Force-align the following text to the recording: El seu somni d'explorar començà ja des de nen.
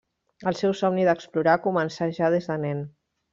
El 0.51 0.55
seu 0.61 0.71
somni 0.79 1.05
d'explorar 1.07 1.55
començà 1.67 2.09
ja 2.21 2.33
des 2.37 2.49
de 2.53 2.57
nen. 2.65 2.83